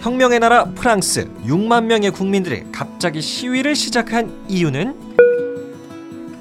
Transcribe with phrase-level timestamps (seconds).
[0.00, 5.16] 혁명의 나라 프랑스 6만 명의 국민들이 갑자기 시위를 시작한 이유는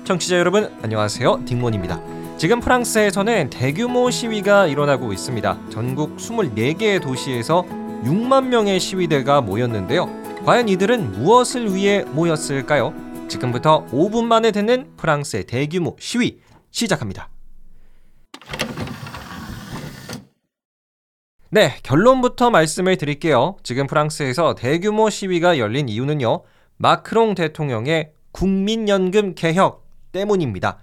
[0.06, 2.02] 청취자 여러분 안녕하세요 딩몬입니다.
[2.38, 5.60] 지금 프랑스에서는 대규모 시위가 일어나고 있습니다.
[5.70, 7.66] 전국 24개의 도시에서
[8.06, 10.10] 6만 명의 시위대가 모였는데요.
[10.46, 12.94] 과연 이들은 무엇을 위해 모였을까요?
[13.28, 16.40] 지금부터 5분 만에 듣는 프랑스의 대규모 시위
[16.72, 17.28] 시작합니다.
[21.52, 23.56] 네, 결론부터 말씀을 드릴게요.
[23.64, 26.44] 지금 프랑스에서 대규모 시위가 열린 이유는요.
[26.78, 30.78] 마크롱 대통령의 국민연금 개혁 때문입니다.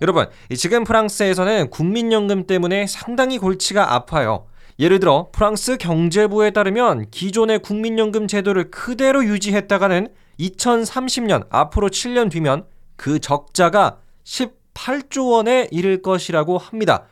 [0.00, 0.26] 여러분,
[0.56, 4.46] 지금 프랑스에서는 국민연금 때문에 상당히 골치가 아파요.
[4.80, 10.08] 예를 들어 프랑스 경제부에 따르면 기존의 국민연금 제도를 그대로 유지했다가는
[10.40, 17.06] 2030년 앞으로 7년 뒤면 그 적자가 18조 원에 이를 것이라고 합니다.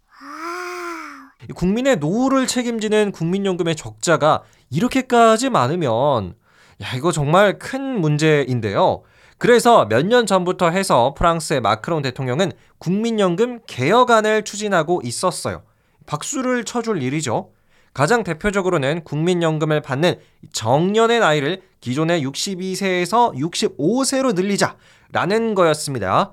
[1.55, 6.35] 국민의 노후를 책임지는 국민연금의 적자가 이렇게까지 많으면
[6.83, 9.03] 야 이거 정말 큰 문제인데요.
[9.39, 15.63] 그래서 몇 년 전부터 해서 프랑스의 마크롱 대통령은 국민연금 개혁안을 추진하고 있었어요.
[16.07, 17.51] 박수를 쳐줄 일이죠.
[17.95, 20.17] 가장 대표적으로는 국민연금을 받는
[20.53, 24.77] 정년의 나이를 기존의 62세에서 65세로 늘리자
[25.13, 26.33] 라는 거였습니다.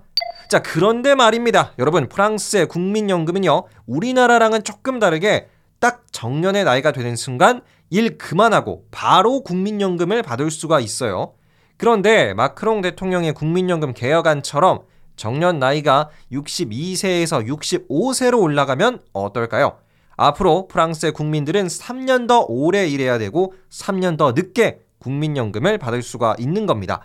[0.49, 1.73] 자, 그런데 말입니다.
[1.79, 5.47] 여러분, 프랑스의 국민연금은요, 우리나라랑은 조금 다르게
[5.79, 11.33] 딱 정년의 나이가 되는 순간 일 그만하고 바로 국민연금을 받을 수가 있어요.
[11.77, 14.81] 그런데 마크롱 대통령의 국민연금 개혁안처럼
[15.15, 19.77] 정년 나이가 62세에서 65세로 올라가면 어떨까요?
[20.15, 26.65] 앞으로 프랑스의 국민들은 3년 더 오래 일해야 되고 3년 더 늦게 국민연금을 받을 수가 있는
[26.65, 27.03] 겁니다.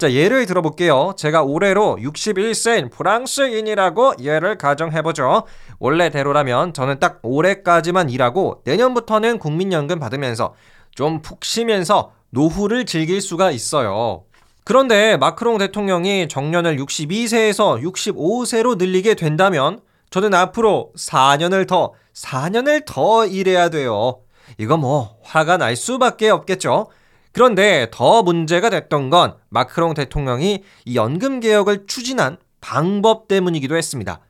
[0.00, 1.12] 자, 예를 들어볼게요.
[1.18, 5.42] 제가 올해로 61세인 프랑스인이라고 예를 가정해보죠.
[5.78, 10.54] 원래대로라면 저는 딱 올해까지만 일하고 내년부터는 국민연금 받으면서
[10.94, 14.24] 좀 푹 쉬면서 노후를 즐길 수가 있어요.
[14.64, 23.68] 그런데 마크롱 대통령이 정년을 62세에서 65세로 늘리게 된다면 저는 앞으로 4년을 더, 4년을 더 일해야
[23.68, 24.20] 돼요.
[24.56, 26.88] 이거 뭐 화가 날 수밖에 없겠죠.
[27.32, 34.20] 그런데 더 문제가 됐던 건 마크롱 대통령이 이 연금 개혁을 추진한 방법 때문이기도 했습니다.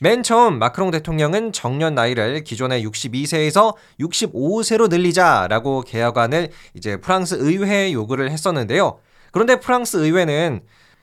[0.00, 8.30] 맨 처음 마크롱 대통령은 정년 나이를 기존의 62세에서 65세로 늘리자라고 개혁안을 이제 프랑스 의회에 요구를
[8.30, 8.98] 했었는데요.
[9.32, 10.60] 그런데 프랑스 의회는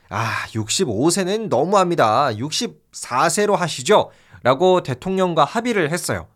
[0.10, 2.30] 아, 65세는 너무합니다.
[2.34, 4.12] 64세로 하시죠.
[4.44, 6.28] 라고 대통령과 합의를 했어요.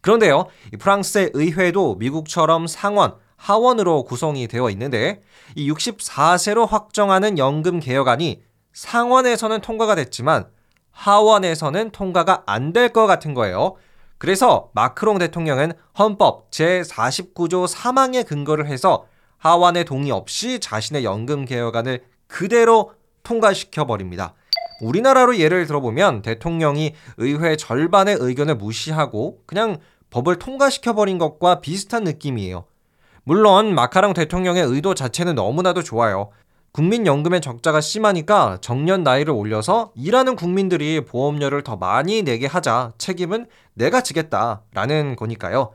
[0.00, 0.48] 그런데요,
[0.80, 5.20] 프랑스의 의회도 미국처럼 상원, 하원으로 구성이 되어 있는데
[5.56, 8.40] 이 64세로 확정하는 연금 개혁안이
[8.72, 10.46] 상원에서는 통과가 됐지만
[10.92, 13.74] 하원에서는 통과가 안 될 것 같은 거예요.
[14.18, 19.06] 그래서 마크롱 대통령은 헌법 제49조 3항에 근거를 해서
[19.38, 22.92] 하원의 동의 없이 자신의 연금 개혁안을 그대로
[23.24, 24.34] 통과시켜 버립니다.
[24.80, 29.78] 우리나라로 예를 들어보면 대통령이 의회 절반의 의견을 무시하고 그냥
[30.10, 32.66] 법을 통과시켜 버린 것과 비슷한 느낌이에요.
[33.24, 36.30] 물론 마카롱 대통령의 의도 자체는 너무나도 좋아요.
[36.72, 44.00] 국민연금의 적자가 심하니까 정년 나이를 올려서 일하는 국민들이 보험료를 더 많이 내게 하자 책임은 내가
[44.00, 45.72] 지겠다라는 거니까요.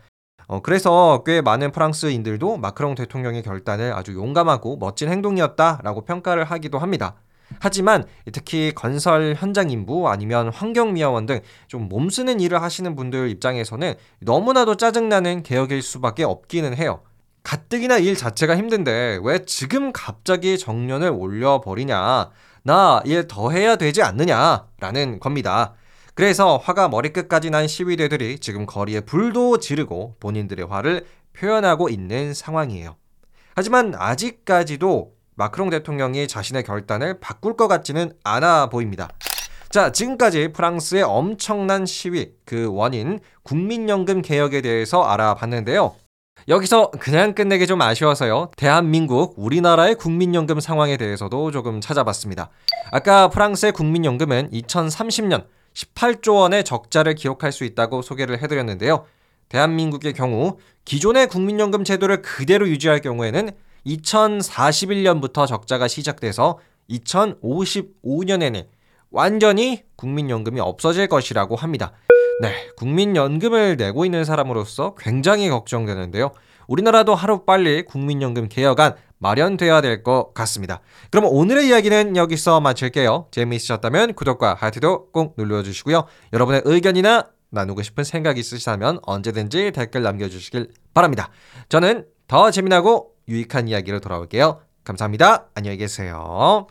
[0.48, 7.16] 어, 그래서 꽤 많은 프랑스인들도 마크롱 대통령의 결단을 아주 용감하고 멋진 행동이었다라고 평가를 하기도 합니다.
[7.60, 8.04] 하지만
[8.34, 15.44] 특히 건설 현장 인부 아니면 환경미화원 등 좀 몸쓰는 일을 하시는 분들 입장에서는 너무나도 짜증나는
[15.44, 17.02] 개혁일 수밖에 없기는 해요.
[17.48, 22.30] 가뜩이나 일 자체가 힘든데 왜 지금 갑자기 정년을 올려버리냐.
[22.64, 24.68] 나 일 더 해야 되지 않느냐.
[24.82, 25.74] 라는 겁니다.
[26.14, 32.98] 그래서 화가 머리끝까지 난 시위대들이 지금 거리에 불도 지르고 본인들의 화를 표현하고 있는 상황이에요.
[33.56, 39.08] 하지만 아직까지도 마크롱 대통령이 자신의 결단을 바꿀 것 같지는 않아 보입니다.
[39.70, 45.96] 자, 지금까지 프랑스의 엄청난 시위, 그 원인, 국민연금 개혁에 대해서 알아봤는데요.
[46.48, 48.52] 여기서 그냥 끝내기 좀 아쉬워서요.
[48.56, 52.50] 대한민국, 우리나라의 국민연금 상황에 대해서도 조금 찾아봤습니다.
[52.90, 59.06] 아까 프랑스의 국민연금은 2030년 18조 원의 적자를 기록할 수 있다고 소개를 해드렸는데요.
[59.50, 63.52] 대한민국의 경우 기존의 국민연금 제도를 그대로 유지할 경우에는
[63.86, 66.60] 2041년부터 적자가 시작돼서
[66.90, 68.68] 2055년에는
[69.12, 71.92] 완전히 국민연금이 없어질 것이라고 합니다.
[72.40, 76.32] 네, 국민연금을 내고 있는 사람으로서 굉장히 걱정되는데요.
[76.68, 80.82] 우리나라도 하루빨리 국민연금 개혁안 마련돼야 될 것 같습니다.
[81.10, 83.28] 그럼 오늘의 이야기는 여기서 마칠게요.
[83.32, 86.06] 재미있으셨다면 구독과 하트도 꼭 눌러주시고요.
[86.34, 91.30] 여러분의 의견이나 나누고 싶은 생각 있으시다면 언제든지 댓글 남겨주시길 바랍니다.
[91.70, 94.62] 저는 더 재미나고 유익한 이야기로 돌아올게요.
[94.84, 95.48] 감사합니다.
[95.56, 96.68] 안녕히 계세요.